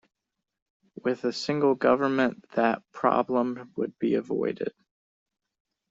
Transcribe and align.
With 1.03 1.25
a 1.25 1.31
single 1.31 1.75
government 1.75 2.49
that 2.53 2.81
problem 2.91 3.71
would 3.75 3.99
be 3.99 4.15
avoided. 4.15 4.73